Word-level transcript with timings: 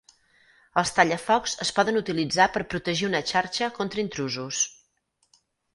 Els 0.81 0.93
tallafocs 0.99 1.53
es 1.67 1.73
poden 1.81 2.01
utilitzar 2.01 2.49
per 2.57 2.65
protegir 2.75 3.09
una 3.11 3.23
xarxa 3.35 3.73
contra 3.79 4.05
intrusos. 4.07 4.65